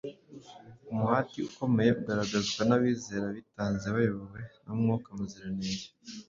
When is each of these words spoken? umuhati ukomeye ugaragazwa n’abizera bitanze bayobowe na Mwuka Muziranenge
umuhati 0.91 1.37
ukomeye 1.49 1.89
ugaragazwa 1.99 2.61
n’abizera 2.69 3.27
bitanze 3.35 3.85
bayobowe 3.95 4.41
na 4.63 4.71
Mwuka 4.79 5.07
Muziranenge 5.17 5.87